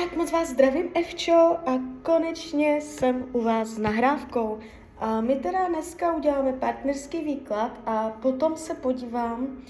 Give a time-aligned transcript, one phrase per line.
[0.00, 4.58] Tak moc vás zdravím, Evčo, a konečně jsem u vás s nahrávkou.
[4.98, 9.62] A my teda dneska uděláme partnerský výklad a potom se podívám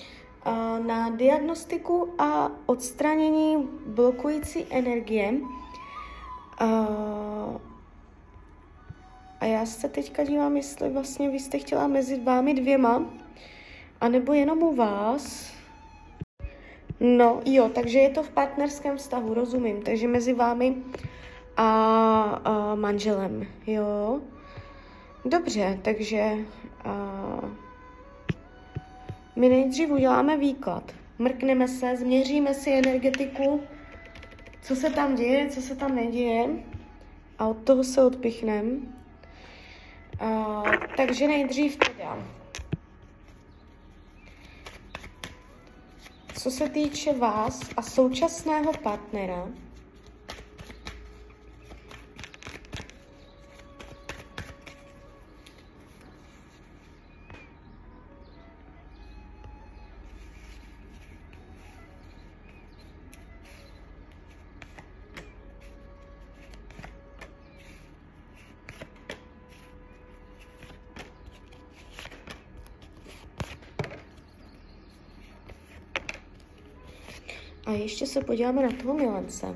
[0.86, 5.34] na diagnostiku a odstranění blokující energie.
[6.58, 6.86] A,
[9.40, 13.04] a já se teďka dívám, jestli vlastně vy jste chtěla mezi vámi dvěma,
[14.00, 15.51] anebo jenom u vás.
[17.04, 19.82] No jo, takže je to v partnerském vztahu, rozumím.
[19.82, 20.76] Takže mezi vámi
[21.56, 21.66] a,
[22.44, 24.20] a manželem, jo.
[25.24, 26.32] Dobře, takže
[26.84, 27.40] a,
[29.36, 30.92] my nejdřív uděláme výklad.
[31.18, 33.62] Mrkneme se, změříme si energetiku,
[34.62, 36.48] co se tam děje, co se tam neděje
[37.38, 38.70] a od toho se odpichneme.
[40.96, 42.18] takže nejdřív teda
[46.42, 49.48] Co se týče vás a současného partnera,
[77.82, 79.54] ještě se podíváme na toho milence.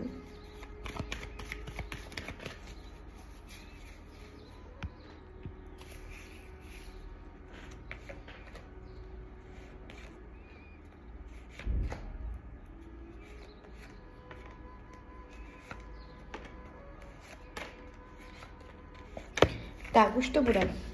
[19.93, 20.86] Tak, už to bude.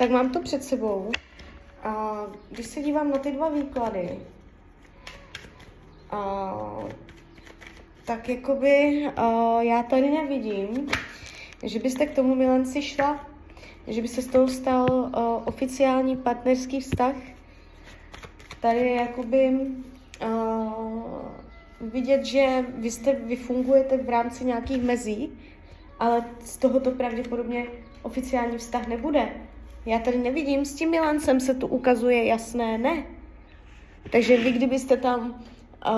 [0.00, 1.10] Tak mám to před sebou.
[1.82, 4.18] A když se dívám na ty dva výklady,
[6.10, 6.54] a,
[8.04, 10.88] tak jakoby a, já tady nevidím,
[11.62, 13.26] že byste k tomu milenci šla,
[13.86, 17.14] že by se s tou stal a, oficiální partnerský vztah.
[18.60, 19.56] Tady je jakoby
[20.20, 20.74] a,
[21.80, 25.38] vidět, že vy, jste, vy fungujete v rámci nějakých mezí,
[25.98, 27.66] ale z toho to pravděpodobně
[28.02, 29.49] oficiální vztah nebude.
[29.90, 33.06] Já tady nevidím, s tím milancem se tu ukazuje jasné ne.
[34.12, 35.94] Takže vy, kdybyste tam uh,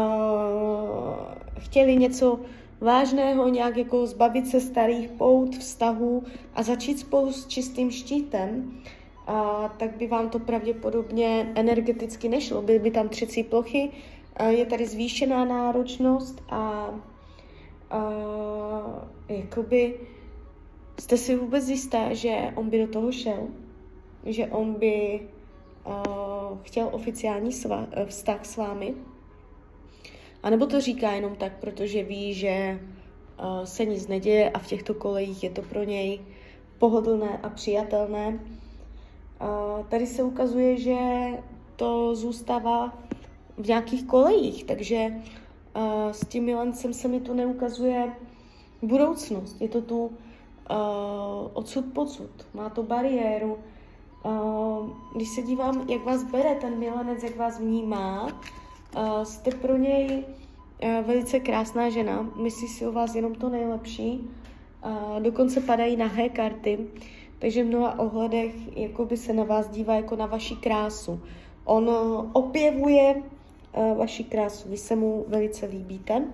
[1.58, 2.41] chtěli něco
[2.81, 8.81] vážného, nějak jako zbavit se starých pout, vztahů a začít spolu s čistým štítem,
[9.28, 9.34] uh,
[9.76, 12.62] tak by vám to pravděpodobně energeticky nešlo.
[12.62, 13.91] Byly by tam třecí plochy,
[14.41, 16.98] uh, je tady zvýšená náročnost a uh,
[19.28, 19.94] jakoby
[21.00, 23.48] Jste si vůbec jisté, že on by do toho šel?
[24.27, 25.21] Že on by
[25.87, 28.94] uh, chtěl oficiální sva- eh, vztah s vámi?
[30.43, 32.81] A nebo to říká jenom tak, protože ví, že
[33.38, 36.21] uh, se nic neděje a v těchto kolejích je to pro něj
[36.78, 38.28] pohodlné a přijatelné.
[38.28, 40.97] Uh, tady se ukazuje, že
[41.77, 42.99] to zůstává
[43.59, 45.06] v nějakých kolejích, takže
[45.77, 48.12] uh, s tím milencem se mi tu neukazuje
[48.82, 49.61] budoucnost.
[49.61, 50.11] Je to tu uh,
[51.53, 53.59] odsud pocud, má to bariéru.
[54.25, 59.77] Uh, když se dívám, jak vás bere ten milenec, jak vás vnímá, uh, jste pro
[59.77, 60.25] něj
[60.83, 64.31] uh, velice krásná žena, myslí si o vás jenom to nejlepší,
[64.84, 66.78] uh, dokonce padají nahé karty,
[67.38, 71.21] takže v mnoha ohledech jakoby se na vás dívá jako na vaši krásu.
[71.65, 71.91] On
[72.32, 73.22] opěvuje
[73.97, 76.25] vaši krásu, vy se mu velice líbíte,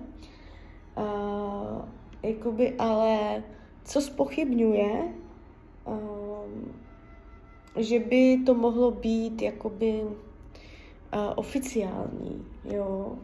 [2.23, 3.43] jakoby ale
[3.83, 5.13] co spochybňuje,
[5.85, 6.73] um,
[7.79, 13.17] že by to mohlo být jakoby uh, oficiální, jo.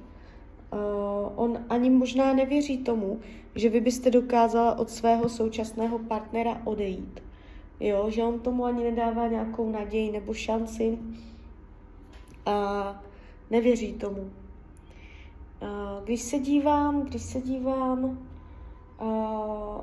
[0.73, 3.19] Uh, on ani možná nevěří tomu,
[3.55, 7.23] že vy byste dokázala od svého současného partnera odejít.
[7.79, 10.97] Jo, že on tomu ani nedává nějakou naději nebo šanci
[12.45, 13.03] a
[13.49, 14.21] nevěří tomu.
[14.21, 18.03] Uh, když se dívám, když se dívám
[19.01, 19.81] uh,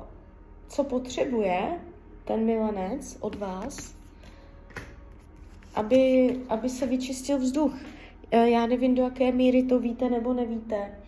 [0.67, 1.79] co potřebuje
[2.25, 3.95] ten milenec od vás,
[5.75, 7.75] aby, aby se vyčistil vzduch.
[8.31, 10.99] E, já nevím, do jaké míry to víte nebo nevíte,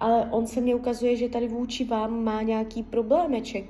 [0.00, 3.64] ale on se mě ukazuje, že tady vůči vám má nějaký problémeček,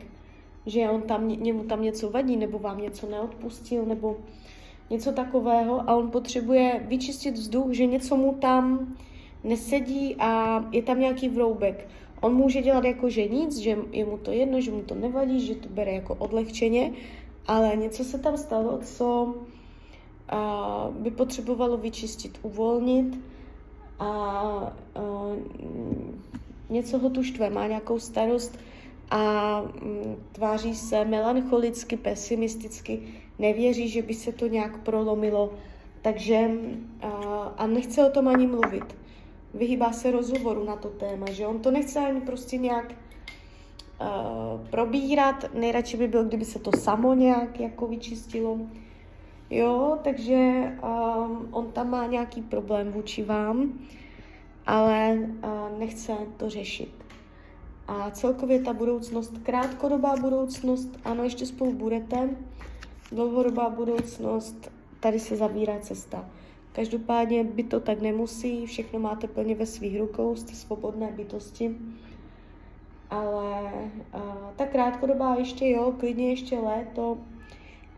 [0.67, 4.17] že on tam, němu tam něco vadí, nebo vám něco neodpustil, nebo
[4.90, 8.94] něco takového a on potřebuje vyčistit vzduch, že něco mu tam
[9.44, 11.88] nesedí a je tam nějaký vroubek.
[12.20, 15.46] On může dělat jako, že nic, že je mu to jedno, že mu to nevadí,
[15.46, 16.93] že to bere jako odlehčeně,
[17.46, 19.34] ale něco se tam stalo, co
[20.90, 23.20] by potřebovalo vyčistit, uvolnit
[23.98, 24.72] a,
[26.70, 28.58] něco ho tu štve, má nějakou starost
[29.10, 33.02] a m, tváří se melancholicky, pesimisticky,
[33.38, 35.54] nevěří, že by se to nějak prolomilo,
[36.02, 36.50] takže
[37.56, 38.96] a, nechce o tom ani mluvit.
[39.54, 42.94] Vyhýbá se rozhovoru na to téma, že on to nechce ani prostě nějak
[44.70, 48.58] probírat, nejradši by byl, kdyby se to samo nějak jako vyčistilo.
[49.50, 53.72] Jo, takže um, on tam má nějaký problém vůči vám,
[54.66, 56.90] ale uh, nechce to řešit.
[57.88, 62.30] A celkově ta budoucnost, krátkodobá budoucnost, ano, ještě spolu budete,
[63.12, 66.28] dlouhodobá budoucnost, tady se zavírá cesta.
[66.72, 71.76] Každopádně by to tak nemusí, všechno máte plně ve svých rukou, jste svobodné bytosti.
[73.10, 73.72] Ale
[74.14, 74.22] uh,
[74.56, 77.18] ta krátkodobá ještě jo, klidně ještě léto,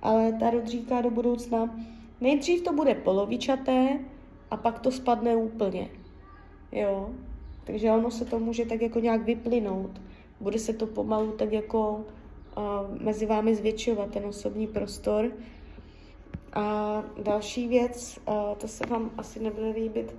[0.03, 1.79] ale ta říká do budoucna,
[2.21, 3.99] nejdřív to bude polovičaté
[4.51, 5.89] a pak to spadne úplně.
[6.73, 7.11] Jo,
[7.65, 10.01] takže ono se to může tak jako nějak vyplynout.
[10.41, 12.05] Bude se to pomalu tak jako
[12.57, 15.33] uh, mezi vámi zvětšovat ten osobní prostor.
[16.53, 20.15] A další věc, uh, to se vám asi nebude líbit,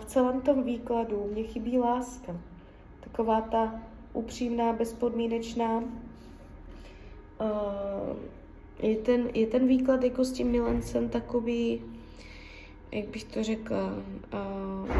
[0.00, 2.36] v celém tom výkladu mě chybí láska.
[3.00, 3.80] Taková ta
[4.12, 5.82] upřímná, bezpodmínečná.
[8.82, 11.82] Je ten, je ten výklad jako s tím milencem takový,
[12.92, 13.94] jak bych to řekla,
[14.32, 14.90] uh,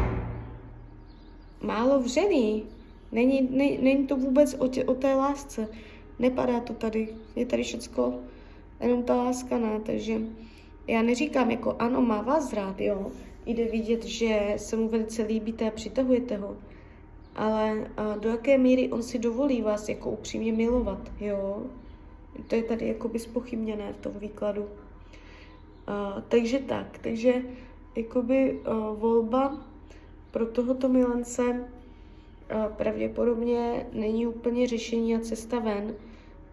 [1.61, 2.65] málo vřený.
[3.11, 5.67] Není, ne, není to vůbec o, tě, o té lásce.
[6.19, 7.07] Nepadá to tady.
[7.35, 8.13] Je tady všecko
[8.81, 9.79] jenom ta láska ne.
[9.85, 10.21] Takže
[10.87, 13.11] já neříkám jako ano, má vás rád, jo.
[13.45, 16.57] Jde vidět, že se mu velice líbíte a přitahujete ho.
[17.35, 21.63] Ale a do jaké míry on si dovolí vás jako upřímně milovat, jo.
[22.47, 24.65] To je tady jakoby spochybněné v tom výkladu.
[25.87, 27.33] A, takže tak, takže
[27.95, 29.65] jakoby a, volba
[30.31, 31.67] pro tohoto milence
[32.49, 35.95] a, pravděpodobně není úplně řešení a cesta ven,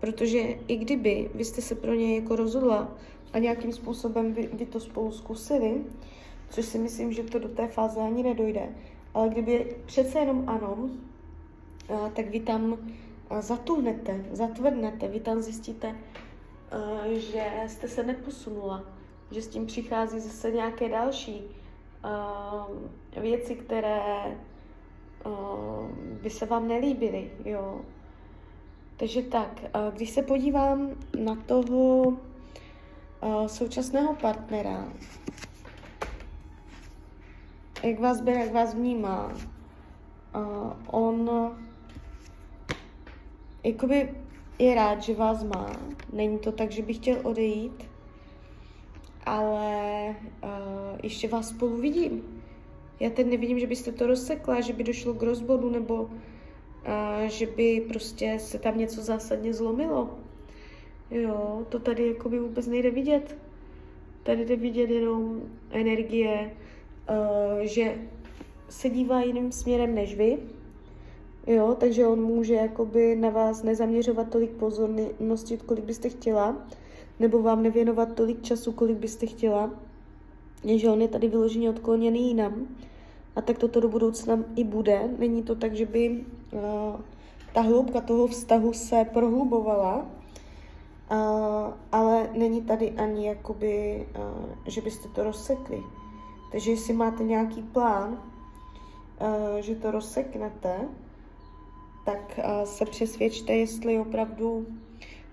[0.00, 0.38] protože
[0.68, 2.96] i kdyby vy jste se pro něj jako rozhodla
[3.32, 5.84] a nějakým způsobem vy, vy to spolu zkusili,
[6.50, 8.68] což si myslím, že to do té fáze ani nedojde,
[9.14, 10.90] ale kdyby přece jenom ano,
[11.88, 12.78] a, tak vy tam
[13.40, 15.96] zatuhnete, zatvrdnete, vy tam zjistíte,
[17.12, 18.82] že jste se neposunula,
[19.30, 21.42] že s tím přichází zase nějaké další
[23.20, 24.00] věci, které
[26.22, 27.80] by se vám nelíbily, jo.
[28.96, 32.16] Takže tak, když se podívám na toho
[33.46, 34.88] současného partnera,
[37.82, 39.32] jak vás bere, jak vás vnímá,
[40.86, 41.30] on
[43.66, 44.14] jakoby
[44.58, 45.76] je rád, že vás má.
[46.12, 47.90] Není to tak, že by chtěl odejít,
[49.26, 50.14] ale
[50.44, 50.50] uh,
[51.02, 52.42] ještě vás spolu vidím.
[53.00, 56.10] Já teď nevidím, že byste to rozsekla, že by došlo k rozbodu, nebo uh,
[57.26, 60.18] že by prostě se tam něco zásadně zlomilo.
[61.10, 63.36] Jo, to tady jakoby vůbec nejde vidět.
[64.22, 66.50] Tady jde vidět jenom energie,
[67.10, 67.94] uh, že
[68.68, 70.38] se dívá jiným směrem než vy,
[71.46, 76.56] Jo, takže on může jakoby na vás nezaměřovat tolik pozornosti, kolik byste chtěla,
[77.20, 79.70] nebo vám nevěnovat tolik času, kolik byste chtěla,
[80.64, 82.66] že on je tady vyloženě odkloněný jinam.
[83.36, 85.08] A tak toto do budoucna i bude.
[85.18, 86.60] Není to tak, že by uh,
[87.54, 90.06] ta hloubka toho vztahu se prohlubovala, uh,
[91.92, 94.24] ale není tady ani jakoby, uh,
[94.66, 95.82] že byste to rozsekli.
[96.52, 100.88] Takže jestli máte nějaký plán, uh, že to rozseknete,
[102.06, 104.66] tak se přesvědčte, jestli opravdu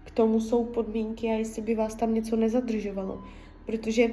[0.03, 3.23] k tomu jsou podmínky a jestli by vás tam něco nezadržovalo.
[3.65, 4.07] Protože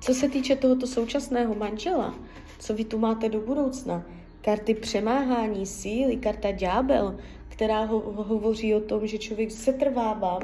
[0.00, 2.14] co se týče tohoto současného manžela,
[2.58, 4.06] co vy tu máte do budoucna,
[4.40, 10.38] karty přemáhání síly, karta ďábel, která ho, hovoří o tom, že člověk se trvává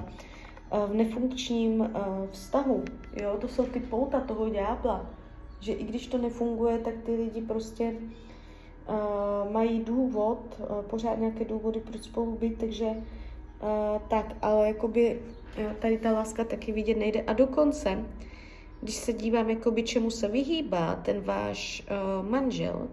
[0.86, 1.90] v nefunkčním
[2.30, 2.84] vztahu.
[3.22, 3.36] Jo?
[3.40, 5.10] To jsou ty pouta toho ďábla,
[5.60, 7.94] že i když to nefunguje, tak ty lidi prostě
[9.52, 12.96] mají důvod, uh, pořád nějaké důvody, proč spolu být, takže uh,
[14.08, 15.20] tak, ale jakoby
[15.78, 17.22] tady ta láska taky vidět nejde.
[17.22, 18.04] A dokonce,
[18.80, 21.86] když se dívám, jakoby čemu se vyhýbá ten váš
[22.22, 22.88] manžel,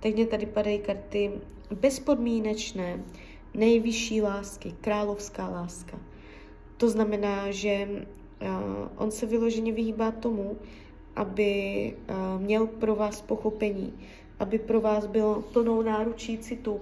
[0.00, 1.30] tak mě tady padají karty
[1.70, 3.00] bezpodmínečné,
[3.54, 5.98] nejvyšší lásky, královská láska.
[6.76, 8.48] To znamená, že uh,
[8.96, 10.56] on se vyloženě vyhýbá tomu,
[11.16, 13.92] aby uh, měl pro vás pochopení,
[14.38, 16.80] aby pro vás bylo plnou náručí citu,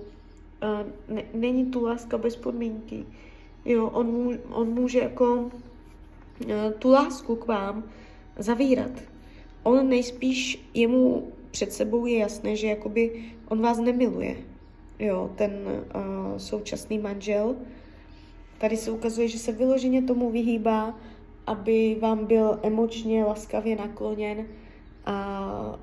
[1.09, 3.04] ne, není tu láska bez podmínky.
[3.64, 5.50] Jo, on, může, on může jako uh,
[6.78, 7.85] tu lásku k vám
[8.38, 8.90] zavírat.
[9.62, 14.37] On nejspíš, jemu před sebou je jasné, že jakoby on vás nemiluje.
[14.99, 15.52] Jo, ten
[15.94, 17.56] uh, současný manžel.
[18.59, 20.94] Tady se ukazuje, že se vyloženě tomu vyhýbá,
[21.47, 24.47] aby vám byl emočně laskavě nakloněn
[25.06, 25.78] a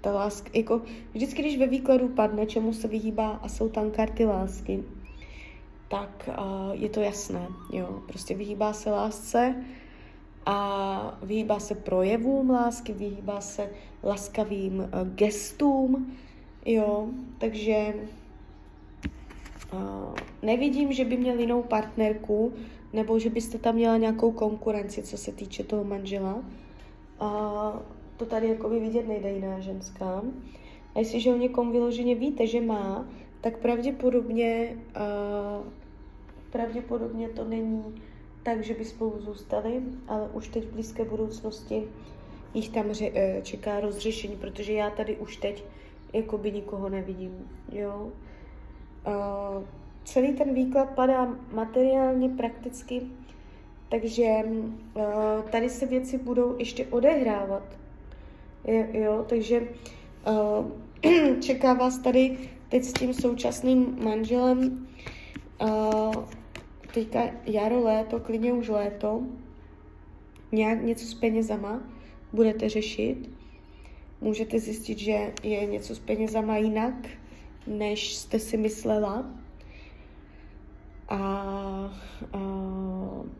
[0.00, 4.24] ta láska, jako vždycky, když ve výkladu padne, čemu se vyhýbá a jsou tam karty
[4.24, 4.84] lásky,
[5.88, 8.02] tak uh, je to jasné, jo.
[8.06, 9.64] Prostě vyhýbá se lásce
[10.46, 13.70] a vyhýbá se projevům lásky, vyhýbá se
[14.02, 16.16] laskavým uh, gestům,
[16.66, 17.08] jo.
[17.38, 17.94] Takže
[19.72, 22.52] uh, nevidím, že by měl jinou partnerku,
[22.92, 26.34] nebo že byste tam měla nějakou konkurenci, co se týče toho manžela.
[27.20, 27.80] Uh,
[28.18, 30.22] to tady jako by vidět nejde jiná ženská.
[30.94, 33.08] A jestliže o někom vyloženě víte, že má,
[33.40, 35.66] tak pravděpodobně, uh,
[36.50, 38.02] pravděpodobně to není
[38.42, 41.88] tak, že by spolu zůstali, ale už teď v blízké budoucnosti
[42.54, 45.64] jich tam ře- uh, čeká rozřešení, protože já tady už teď
[46.12, 48.12] jakoby nikoho nevidím, jo.
[49.06, 49.64] Uh,
[50.04, 53.02] celý ten výklad padá materiálně, prakticky,
[53.88, 55.02] takže uh,
[55.50, 57.87] tady se věci budou ještě odehrávat.
[58.64, 59.68] Je, jo, takže
[60.28, 62.38] uh, čeká vás tady
[62.68, 64.86] teď s tím současným manželem
[65.62, 66.14] uh,
[66.94, 69.22] teďka jaro, léto, klidně už léto,
[70.52, 71.82] nějak něco s penězama
[72.32, 73.30] budete řešit.
[74.20, 76.94] Můžete zjistit, že je něco s penězama jinak,
[77.66, 79.30] než jste si myslela.
[81.08, 81.18] A,
[82.32, 82.38] a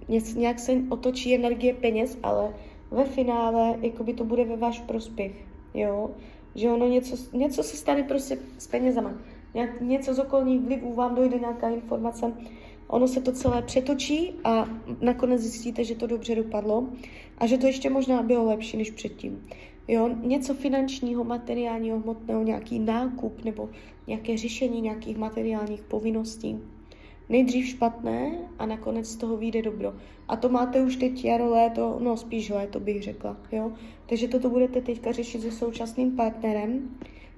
[0.08, 2.54] něco, nějak se otočí energie peněz, ale
[2.90, 5.33] ve finále jakoby to bude ve váš prospěch,
[5.75, 6.11] jo?
[6.54, 9.14] Že ono něco, něco se stane prostě s penězama.
[9.54, 12.33] Nějak, něco z okolních vlivů vám dojde nějaká informace,
[12.88, 14.68] ono se to celé přetočí a
[15.00, 16.88] nakonec zjistíte, že to dobře dopadlo
[17.38, 19.42] a že to ještě možná bylo lepší než předtím.
[19.88, 23.68] Jo, něco finančního, materiálního, hmotného, nějaký nákup nebo
[24.07, 26.61] nějaké řešení nějakých materiálních povinností
[27.28, 29.94] nejdřív špatné a nakonec z toho vyjde dobro.
[30.28, 33.73] A to máte už teď jaro, léto, no spíš léto bych řekla, jo.
[34.06, 36.90] Takže toto budete teďka řešit se současným partnerem,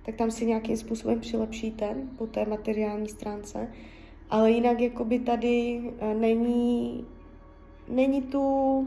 [0.02, 3.68] tak tam si nějakým způsobem přilepšíte po té materiální stránce.
[4.30, 7.04] Ale jinak jakoby tady uh, není,
[7.88, 8.86] není tu, uh,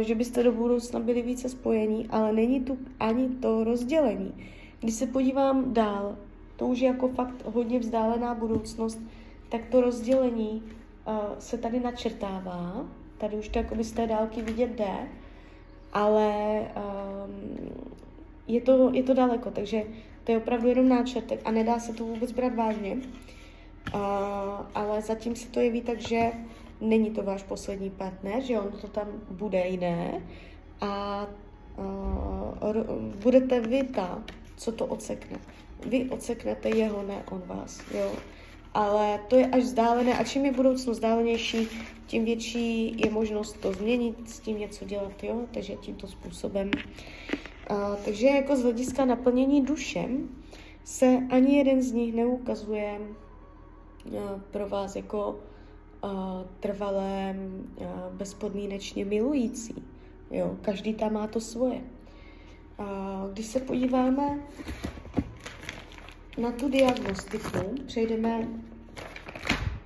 [0.00, 4.34] že byste do budoucna byli více spojení, ale není tu ani to rozdělení.
[4.80, 6.16] Když se podívám dál,
[6.56, 9.00] to už je jako fakt hodně vzdálená budoucnost,
[9.48, 10.62] tak to rozdělení
[11.06, 12.86] uh, se tady načrtává.
[13.18, 15.08] Tady už to jako z té dálky vidět jde,
[15.92, 17.70] ale um,
[18.46, 19.82] je, to, je to daleko, takže
[20.24, 22.96] to je opravdu jenom náčrtek a nedá se to vůbec brát vážně.
[23.94, 24.00] Uh,
[24.74, 26.32] ale zatím se to jeví tak, že
[26.80, 30.22] není to váš poslední partner, že on to tam bude jiné
[30.80, 31.26] a
[31.76, 32.76] uh,
[33.22, 34.22] budete vy ta,
[34.56, 35.38] co to ocekne.
[35.86, 37.80] Vy oceknete jeho, ne on vás.
[37.94, 38.12] Jo?
[38.76, 41.68] Ale to je až vzdálené a čím je budoucnost vzdálenější,
[42.06, 46.70] tím větší je možnost to změnit, s tím něco dělat, jo, takže tímto způsobem.
[47.70, 50.28] Uh, takže jako z hlediska naplnění dušem
[50.84, 53.00] se ani jeden z nich neukazuje
[54.50, 55.40] pro vás jako
[56.04, 56.10] uh,
[56.60, 57.36] trvalé,
[57.80, 59.74] uh, bezpodmínečně milující.
[60.30, 61.80] Jo, každý tam má to svoje.
[62.78, 64.38] Uh, když se podíváme
[66.38, 68.48] na tu diagnostiku přejdeme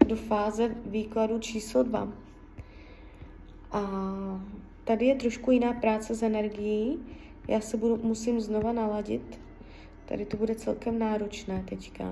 [0.07, 2.09] do fáze výkladu číslo 2.
[3.73, 3.83] A
[4.85, 6.99] tady je trošku jiná práce s energií.
[7.49, 9.41] Já se budu, musím znova naladit.
[10.05, 12.05] Tady to bude celkem náročné teďka.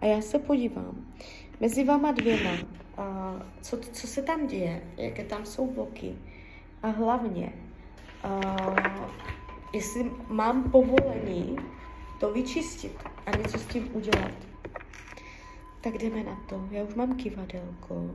[0.00, 1.06] A já se podívám.
[1.60, 2.50] Mezi váma dvěma,
[2.96, 6.14] a co, co se tam děje, jaké tam jsou bloky.
[6.82, 7.52] A hlavně,
[8.22, 8.40] a
[9.74, 11.56] jestli mám povolení
[12.20, 14.32] to vyčistit a něco s tím udělat.
[15.80, 16.68] Tak jdeme na to.
[16.70, 18.10] Já už mám kivadelko.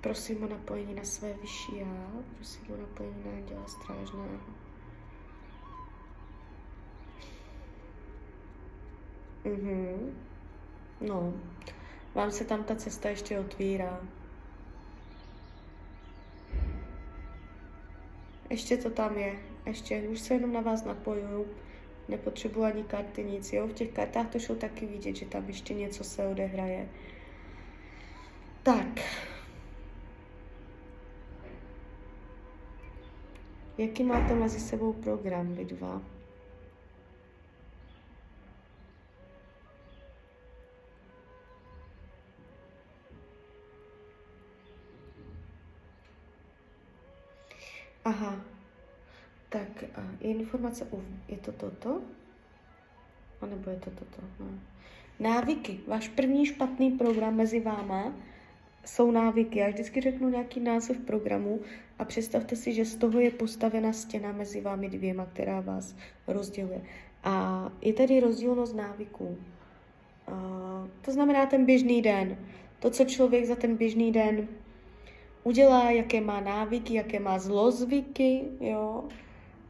[0.00, 2.06] Prosím o napojení na své vyšší já.
[2.36, 4.40] Prosím o napojení na děla strážného.
[9.44, 10.16] Mhm.
[11.00, 11.34] No,
[12.14, 14.00] vám se tam ta cesta ještě otvírá.
[18.50, 19.38] Ještě to tam je.
[19.66, 21.46] Ještě, už se jenom na vás napojuju
[22.08, 23.52] nepotřebuji ani karty, nic.
[23.52, 23.66] Jo?
[23.66, 26.88] V těch kartách to šlo taky vidět, že tam ještě něco se odehraje.
[28.62, 29.00] Tak.
[33.78, 36.02] Jaký máte mezi sebou program, vy dva?
[48.04, 48.51] Aha,
[49.52, 49.84] tak
[50.20, 52.00] informace, u, je to toto?
[53.40, 54.22] A nebo je to toto?
[54.40, 54.46] No.
[55.20, 55.80] Návyky.
[55.86, 58.12] Váš první špatný program mezi váma
[58.84, 59.58] jsou návyky.
[59.58, 61.60] Já vždycky řeknu nějaký název programu
[61.98, 66.80] a představte si, že z toho je postavena stěna mezi vámi dvěma, která vás rozděluje.
[67.24, 69.36] A je tady rozdílnost návyků.
[70.26, 70.32] A
[71.02, 72.36] to znamená ten běžný den.
[72.78, 74.48] To, co člověk za ten běžný den
[75.44, 79.04] udělá, jaké má návyky, jaké má zlozvyky, jo,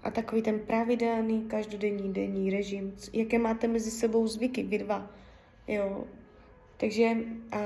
[0.02, 5.10] a takový ten pravidelný, každodenní denní režim, jaké máte mezi sebou zvyky, vy dva,
[5.68, 6.04] jo.
[6.76, 7.60] Takže uh,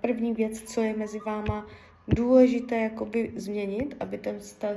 [0.00, 1.66] první věc, co je mezi váma
[2.08, 4.76] důležité jakoby změnit, aby ten vztah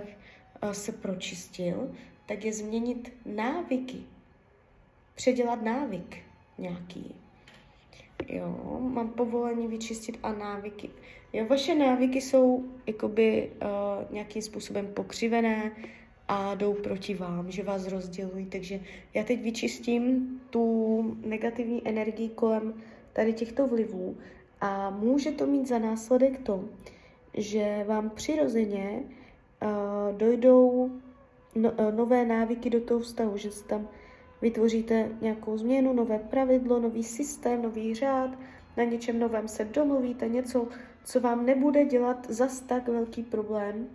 [0.63, 1.91] uh, se pročistil,
[2.25, 3.97] tak je změnit návyky.
[5.15, 6.17] Předělat návyk
[6.57, 7.15] nějaký.
[8.27, 10.89] Jo, mám povolení vyčistit a návyky.
[11.33, 15.71] Jo, vaše návyky jsou jakoby uh, nějakým způsobem pokřivené
[16.29, 18.45] a jdou proti vám, že vás rozdělují.
[18.45, 18.79] Takže
[19.13, 22.73] já teď vyčistím tu negativní energii kolem
[23.13, 24.17] tady těchto vlivů
[24.61, 26.65] a může to mít za následek to,
[27.33, 29.03] že vám přirozeně
[29.61, 30.91] uh, dojdou
[31.55, 33.87] no, uh, nové návyky do toho vztahu, že se tam
[34.41, 38.29] vytvoříte nějakou změnu, nové pravidlo, nový systém, nový řád,
[38.77, 40.67] na něčem novém se domluvíte, něco,
[41.03, 43.87] co vám nebude dělat zas tak velký problém,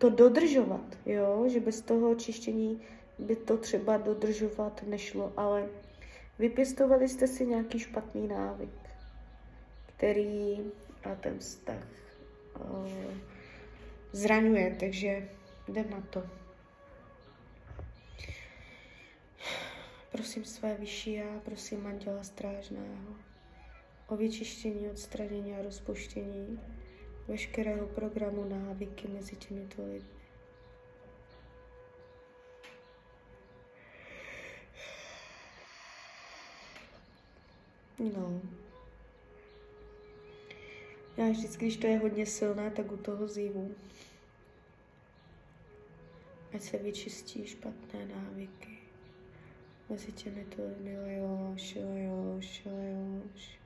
[0.00, 2.82] to dodržovat, jo, že bez toho čištění
[3.18, 5.68] by to třeba dodržovat nešlo, ale
[6.38, 8.70] vypěstovali jste si nějaký špatný návyk,
[9.86, 10.58] který
[11.04, 11.86] a ten vztah
[12.60, 12.88] uh,
[14.12, 15.28] zraňuje, takže
[15.68, 16.22] jde na to.
[20.12, 23.14] Prosím své vyšší já, prosím Anděla Strážného
[24.06, 26.60] o vyčištění, odstranění a rozpuštění
[27.30, 30.20] veškerého programu návyky mezi těmito lidmi.
[37.98, 38.42] No.
[41.16, 43.74] Já vždycky, když to je hodně silné, tak u toho zívu.
[46.54, 48.78] Ať se vyčistí špatné návyky.
[49.88, 53.59] Mezi těmi to lajoš, lajoš, lajoš,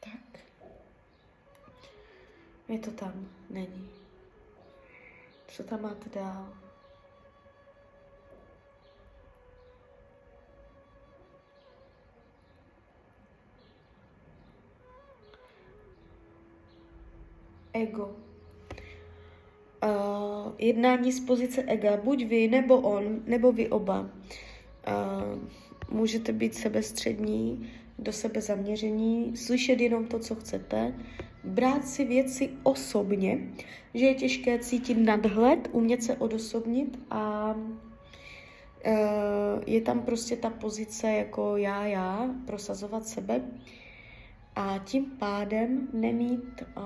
[0.00, 0.40] Tak.
[2.68, 3.90] Je to tam, není.
[5.48, 6.58] Co tam máte dál?
[17.78, 18.27] ego.
[19.84, 24.00] Uh, jednání z pozice ega, buď vy, nebo on, nebo vy oba.
[24.00, 24.08] Uh,
[25.90, 30.94] můžete být sebestřední, do sebe zaměření, slyšet jenom to, co chcete,
[31.44, 33.38] brát si věci osobně,
[33.94, 37.62] že je těžké cítit nadhled, umět se odosobnit a uh,
[39.66, 43.42] je tam prostě ta pozice jako já, já, prosazovat sebe
[44.56, 46.82] a tím pádem nemít uh,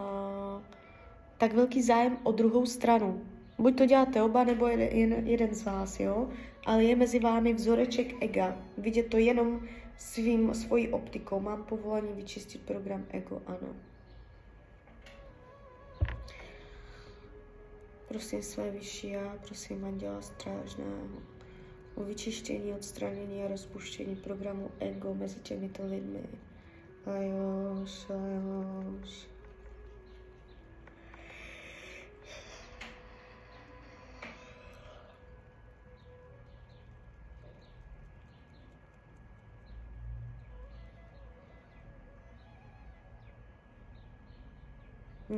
[1.42, 3.22] tak velký zájem o druhou stranu.
[3.58, 6.30] Buď to děláte oba, nebo jeden, jeden z vás, jo?
[6.66, 8.56] Ale je mezi vámi vzoreček ega.
[8.78, 9.60] Vidět to jenom
[9.98, 11.40] svým, svojí optikou.
[11.40, 13.68] Mám povolení vyčistit program ego, ano.
[18.08, 21.22] Prosím své vyšší já, prosím Anděla Strážného
[21.94, 26.22] o vyčištění, odstranění a rozpuštění programu ego mezi těmito lidmi.
[27.06, 29.31] Ajoš, ajoš.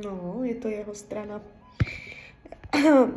[0.03, 1.41] No, je to jeho strana.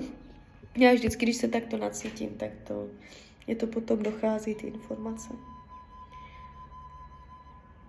[0.77, 2.87] Já vždycky, když se takto nacítím, tak to,
[3.47, 5.29] je to potom dochází ty informace.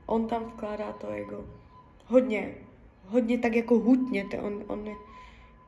[0.06, 1.46] On tam vkládá to ego.
[2.06, 2.56] Hodně.
[3.06, 4.26] Hodně tak jako hutně.
[4.42, 4.96] On, on je,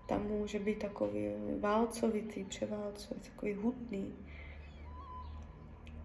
[0.08, 1.28] tam může být takový
[1.60, 4.14] válcovitý, převálcovitý, takový hutný.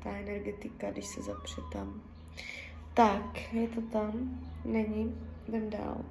[0.02, 2.02] Ta energetika, když se zapře tam.
[2.94, 4.40] Tak, je to tam?
[4.64, 5.14] Není?
[5.48, 6.04] Jdem dál.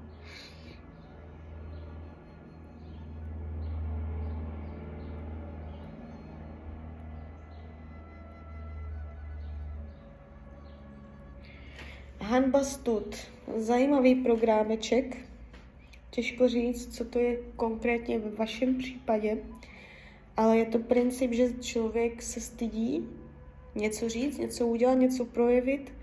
[12.25, 13.15] Hanba Stud.
[13.57, 15.17] Zajímavý programeček.
[16.09, 19.37] Těžko říct, co to je konkrétně ve vašem případě,
[20.37, 23.09] ale je to princip, že člověk se stydí
[23.75, 25.93] něco říct, něco udělat, něco projevit,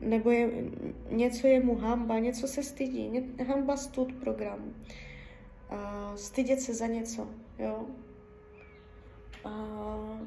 [0.00, 0.50] nebo je,
[1.10, 3.10] něco je mu hamba, něco se stydí,
[3.48, 4.66] hamba stud programu.
[5.72, 7.28] Uh, stydět se za něco,
[7.58, 7.86] jo.
[9.46, 10.26] Uh,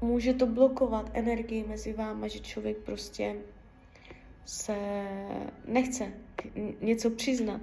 [0.00, 3.36] může to blokovat energii mezi váma, že člověk prostě
[4.48, 4.76] se
[5.66, 6.12] nechce
[6.80, 7.60] něco přiznat,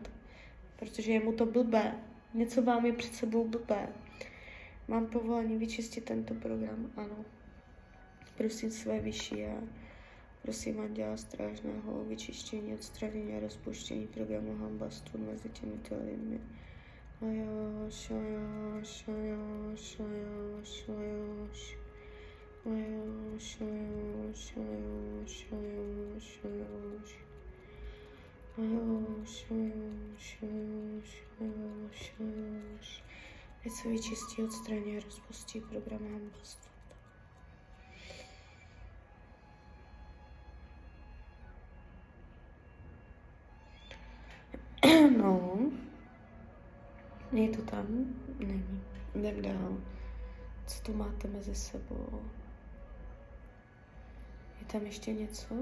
[0.80, 1.96] protože je mu to blbé.
[2.34, 3.88] Něco vám je před sebou blbé.
[4.88, 6.92] Mám povolení vyčistit tento program?
[6.98, 7.26] Ano.
[8.38, 9.62] Prosím své vyšší a
[10.42, 16.40] prosím Anděla Strážného o vyčištění, odstranění a rozpuštění programu Hambastu mezi těmito lidmi.
[17.22, 20.90] Ajoš, ajoš, ajoš, ajoš, ajoš.
[20.90, 21.78] Ajoš, ajoš, ajoš, ajoš, ajoš.
[21.78, 21.85] Ajoš,
[33.66, 36.70] Ať se vyčistí, odstraní a rozpustí program Hambastu.
[45.18, 45.60] No,
[47.32, 47.86] je to tam?
[48.40, 48.84] Není.
[49.16, 49.78] Jdem dál.
[50.68, 52.22] Co tu máte mezi sebou?
[54.66, 55.56] Je tam ještě něco?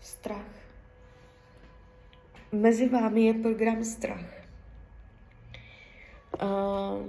[0.00, 0.68] Strach.
[2.52, 4.46] Mezi vámi je program strach.
[6.42, 7.06] Uh,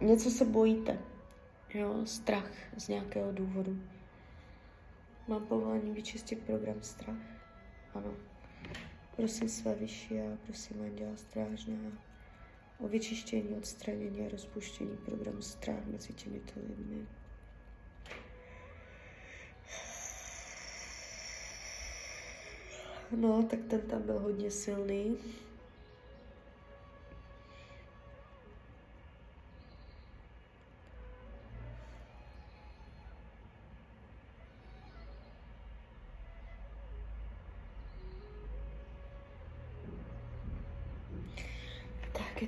[0.00, 0.98] něco se bojíte.
[1.74, 3.82] Jo, strach z nějakého důvodu.
[5.28, 7.22] Mám povolení vyčistit program strach?
[7.94, 8.14] Ano.
[9.16, 12.09] Prosím své vyšší a prosím Anděla Strážného
[12.80, 17.06] o vyčištění, odstranění a rozpuštění programu strach mezi těmito lidmi.
[23.16, 25.18] No, tak ten tam byl hodně silný.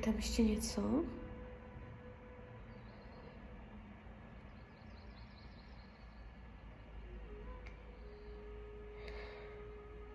[0.05, 1.05] Tam ještě něco?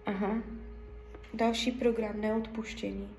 [0.06, 0.42] Aha.
[1.34, 3.10] Další program, neodpuštění.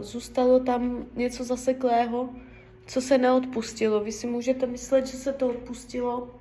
[0.00, 2.28] Zůstalo tam něco zaseklého,
[2.86, 4.04] co se neodpustilo.
[4.04, 6.40] Vy si můžete myslet, že se to odpustilo,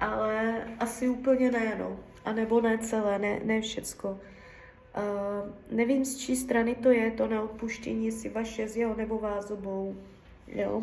[0.00, 2.00] ale asi úplně ne, no.
[2.24, 4.18] A nebo ne celé, ne, ne všecko.
[5.70, 9.96] Nevím, z čí strany to je, to neodpuštění, jestli vaše z jeho nebo vás obou.
[10.46, 10.82] Jo?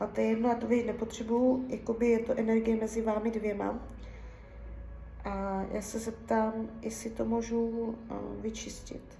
[0.00, 3.78] A to je jedno, a to vy nepotřebuju, jakoby je to energie mezi vámi dvěma.
[5.24, 7.96] A já se zeptám, jestli to můžu uh,
[8.40, 9.18] vyčistit.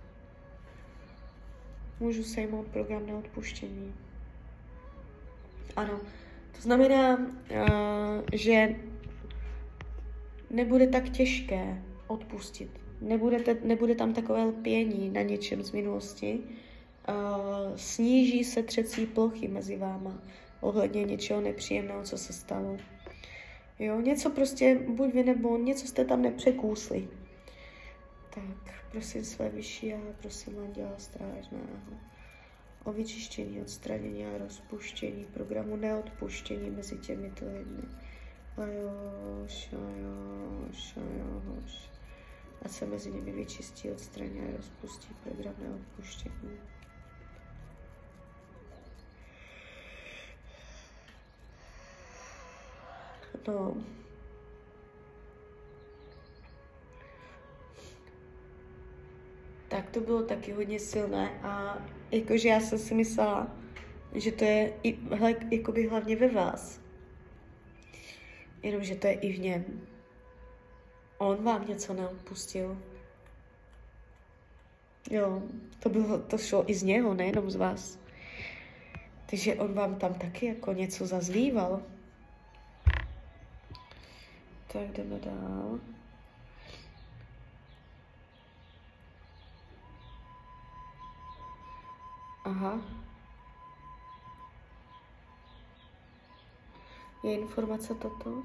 [2.00, 3.94] Můžu sejmout program na odpuštění.
[5.76, 6.00] Ano,
[6.52, 7.26] to znamená, uh,
[8.32, 8.76] že
[10.50, 12.83] nebude tak těžké odpustit.
[13.04, 16.40] Nebudete, nebude tam takové lpění na něčem z minulosti.
[17.08, 20.22] Uh, sníží se třecí plochy mezi váma
[20.60, 22.76] ohledně něčeho nepříjemného, co se stalo.
[23.78, 27.08] Jo, něco prostě, buď vy nebo něco jste tam nepřekůsli.
[28.34, 31.64] Tak, prosím své vyšší a prosím Anděla Strážného
[32.84, 37.82] o vyčištění, odstranění a rozpuštění programu neodpuštění mezi těmito lidmi.
[38.56, 41.93] Ajoš, ajoš, ajoš.
[42.64, 46.58] A se mezi nimi vyčistí, odstraní a rozpustí program neodpuštění.
[53.48, 53.76] No.
[59.68, 61.78] Tak to bylo taky hodně silné a
[62.10, 63.56] jakože já jsem si myslela,
[64.14, 66.80] že to je i, hle, jakoby hlavně ve vás.
[68.62, 69.86] Jenomže to je i v něm.
[71.24, 72.78] On vám něco neodpustil.
[75.10, 75.42] Jo,
[75.78, 77.98] to, bylo, to šlo i z něho, nejenom z vás.
[79.26, 81.82] Takže on vám tam taky jako něco zazlíval.
[84.72, 85.78] Tak jdeme dál.
[92.44, 92.80] Aha.
[97.22, 98.42] Je informace toto?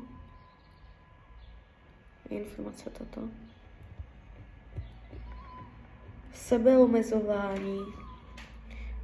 [2.29, 3.27] Informace toto?
[6.33, 7.79] Sebeomezování.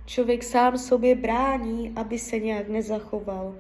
[0.06, 3.56] Člověk sám sobě brání, aby se nějak nezachoval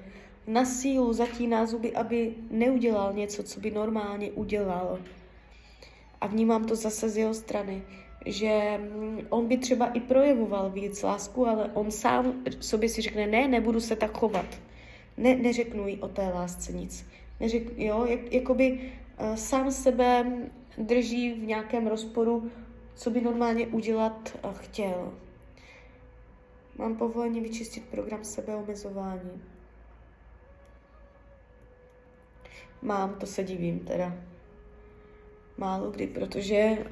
[0.48, 5.00] na sílu zatíná zuby, aby neudělal něco, co by normálně udělal.
[6.22, 7.84] a vnímám to zase z jeho strany,
[8.26, 13.28] že mm, on by třeba i projevoval víc lásku, ale on sám sobě si řekne,
[13.28, 14.46] ne, nebudu se tak chovat.
[15.18, 17.06] Ne, neřeknu jí o té lásce nic.
[17.40, 18.92] Neřek, jo, jak, jakoby
[19.36, 20.26] sám sebe
[20.78, 22.52] drží v nějakém rozporu,
[22.96, 25.14] co by normálně udělat chtěl.
[26.78, 29.42] Mám povolení vyčistit program sebeomezování.
[32.82, 34.14] Mám, to se divím teda.
[35.58, 36.86] Málo kdy, protože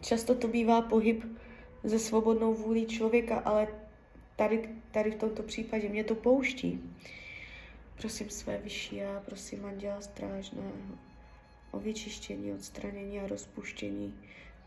[0.00, 1.24] často to bývá pohyb
[1.84, 3.68] ze svobodnou vůlí člověka, ale
[4.36, 6.94] tady, tady v tomto případě mě to pouští.
[8.04, 10.72] Prosím své vyšší já, prosím Anděla Strážného
[11.70, 14.20] o vyčištění, odstranění a rozpuštění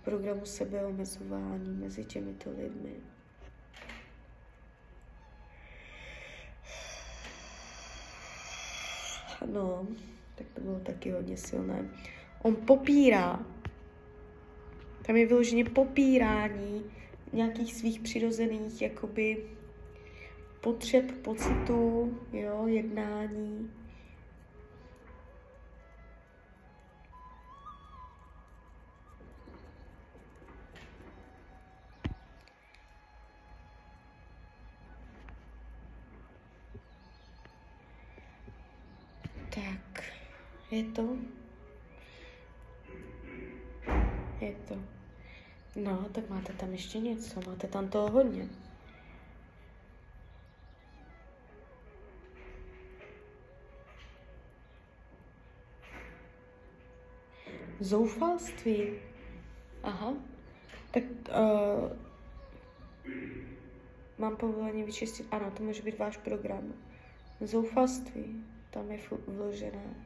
[0.04, 2.94] programu sebeomezování mezi těmito lidmi.
[9.46, 9.88] No,
[10.36, 11.90] tak to bylo taky hodně silné.
[12.42, 13.40] On popírá,
[15.02, 16.92] tam je vyloženě popírání
[17.34, 19.57] nějakých svých přirozených jakoby
[20.62, 23.72] potřeb, pocitů, jo, jednání.
[39.50, 40.04] Tak,
[40.72, 41.18] je to?
[44.42, 44.76] Je to.
[45.76, 48.50] No, tak máte tam ještě něco, máte tam toho hodně.
[57.80, 58.94] Zoufalství.
[59.84, 60.14] Aha.
[60.92, 61.92] Tak uh,
[64.18, 65.28] mám povolení vyčistit.
[65.32, 66.74] Ano, to může být váš program.
[67.42, 68.44] Zoufalství.
[68.70, 70.06] Tam je vložené.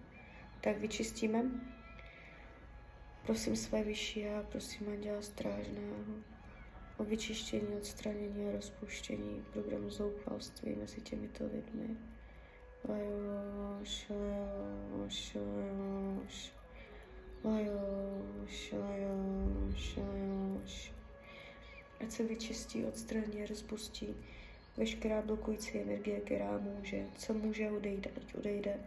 [0.61, 1.43] Tak vyčistíme.
[3.25, 5.95] Prosím své vyšší a prosím Anděla Strážného
[6.97, 11.97] o vyčištění, odstranění a rozpuštění programu zoufalství mezi těmito lidmi.
[12.89, 16.60] Lajoš, lajoš, lajoš.
[17.43, 20.91] Lajoš, lajoš, lajoš.
[22.01, 24.15] Ať se vyčistí, odstraní a rozpustí
[24.77, 27.05] veškerá blokující energie, která může.
[27.17, 28.79] Co může odejít, ať odejde.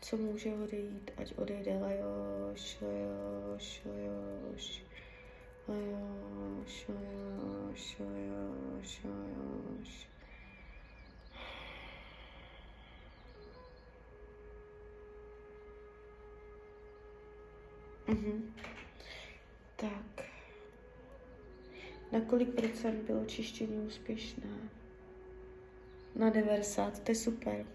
[0.00, 1.78] Co může odejít, ať odejde.
[1.78, 4.82] Lajoš, lajoš, lajoš.
[5.68, 9.17] Lajoš, lajoš, lajoš, lajoš.
[18.08, 18.54] Mhm.
[19.76, 20.24] Tak.
[22.12, 24.50] Na kolik procent bylo čištění úspěšné?
[26.14, 27.66] Na 90, to je super.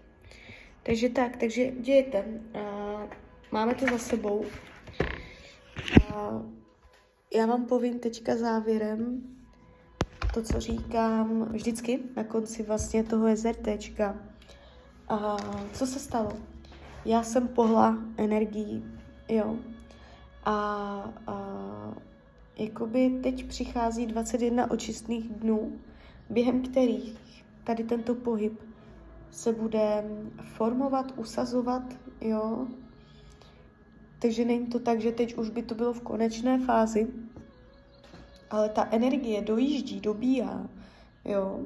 [0.82, 2.24] Takže tak, takže dějte.
[2.54, 3.02] Uh,
[3.52, 4.44] máme to za sebou.
[6.08, 6.42] Uh,
[7.34, 9.22] já vám povím teďka závěrem
[10.34, 14.18] to, co říkám vždycky na konci vlastně toho SRTčka.
[15.10, 16.32] Uh, co se stalo?
[17.04, 18.84] Já jsem pohla energií,
[19.28, 19.58] jo,
[20.44, 20.54] a,
[21.26, 21.36] a
[22.58, 25.72] jakoby teď přichází 21 očistných dnů,
[26.30, 28.60] během kterých tady tento pohyb
[29.30, 30.04] se bude
[30.42, 31.82] formovat, usazovat,
[32.20, 32.66] jo.
[34.18, 37.08] Takže není to tak, že teď už by to bylo v konečné fázi,
[38.50, 40.68] ale ta energie dojíždí, dobíhá,
[41.24, 41.60] jo.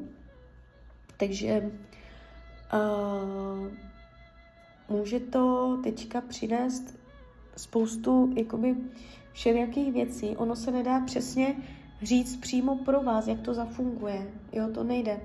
[1.17, 1.71] Takže
[2.73, 3.69] uh,
[4.89, 6.98] může to teďka přinést
[7.59, 8.77] spoustu jakoby
[9.33, 10.37] všelijakých věcí.
[10.37, 11.55] Ono se nedá přesně
[12.03, 14.31] říct přímo pro vás, jak to zafunguje.
[14.53, 15.21] Jo, to nejde.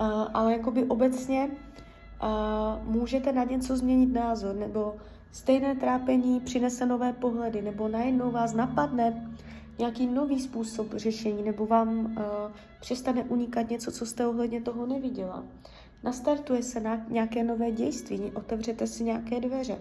[0.00, 4.96] Uh, ale jakoby obecně uh, můžete na něco změnit názor, nebo
[5.32, 9.30] stejné trápení přinese nové pohledy, nebo najednou vás napadne
[9.78, 12.12] nějaký nový způsob řešení, nebo vám uh,
[12.80, 15.44] přestane unikat něco, co jste ohledně toho neviděla.
[16.02, 19.78] Nastartuje se na nějaké nové dějství, otevřete si nějaké dveře.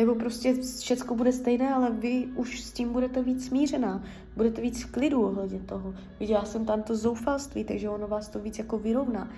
[0.00, 4.02] Nebo prostě všechno bude stejné, ale vy už s tím budete víc smířená,
[4.36, 5.94] budete víc v klidu ohledně toho.
[6.20, 9.30] Viděla jsem tam to zoufalství, takže ono vás to víc jako vyrovná.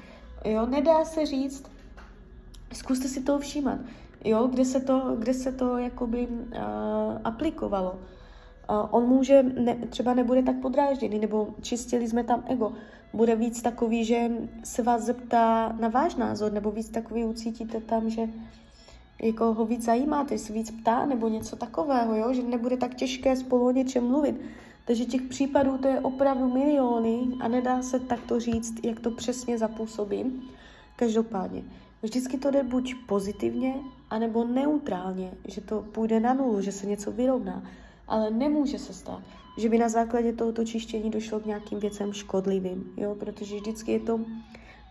[0.45, 1.65] Jo, nedá se říct,
[2.73, 3.79] zkuste si toho všímat,
[4.25, 6.55] jo, kde se to, kde se to jakoby uh,
[7.25, 7.93] aplikovalo.
[7.93, 12.73] Uh, on může, ne, třeba nebude tak podrážděný, nebo čistili jsme tam ego.
[13.13, 14.31] Bude víc takový, že
[14.65, 18.29] se vás zeptá na váš názor, nebo víc takový ucítíte tam, že
[19.23, 22.33] jako ho víc zajímá, ty se víc ptá nebo něco takového, jo?
[22.33, 24.41] že nebude tak těžké spolu o něčem mluvit.
[24.85, 29.59] Takže těch případů to je opravdu miliony a nedá se takto říct, jak to přesně
[29.59, 30.43] zapůsobí.
[30.97, 31.63] Každopádně,
[32.03, 33.75] Vždycky to jde buď pozitivně,
[34.11, 37.63] anebo neutrálně, že to půjde na nulu, že se něco vyrovná.
[38.09, 39.23] Ale nemůže se stát,
[39.59, 43.15] že by na základě tohoto čištění došlo k nějakým věcem škodlivým, jo?
[43.15, 44.21] protože vždycky je to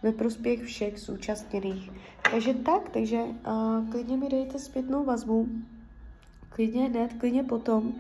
[0.04, 1.92] ve prospěch všech zúčastněných.
[2.32, 5.50] Takže tak, takže uh, klidně mi dejte zpětnou vazbu,
[6.50, 7.94] klidně hned, klidně potom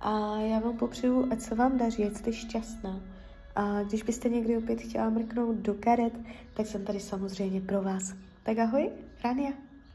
[0.00, 3.00] a já vám popřeju, ať se vám daří, ať jste šťastná.
[3.56, 6.12] A když byste někdy opět chtěla mrknout do karet,
[6.54, 8.14] tak jsem tady samozřejmě pro vás.
[8.42, 8.90] Tak ahoj,
[9.24, 9.67] Rania.